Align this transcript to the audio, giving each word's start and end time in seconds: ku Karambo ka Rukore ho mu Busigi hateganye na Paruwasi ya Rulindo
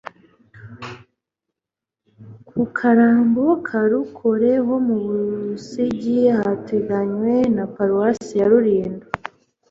ku 2.47 2.61
Karambo 2.77 3.45
ka 3.67 3.79
Rukore 3.91 4.51
ho 4.65 4.75
mu 4.87 4.97
Busigi 5.05 6.19
hateganye 6.39 7.35
na 7.55 7.65
Paruwasi 7.73 8.33
ya 8.39 8.47
Rulindo 8.51 9.05